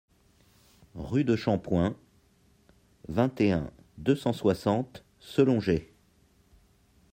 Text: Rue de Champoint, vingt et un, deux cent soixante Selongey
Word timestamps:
Rue 0.95 1.23
de 1.23 1.35
Champoint, 1.35 1.95
vingt 3.07 3.39
et 3.39 3.51
un, 3.51 3.69
deux 3.99 4.15
cent 4.15 4.33
soixante 4.33 5.05
Selongey 5.19 5.91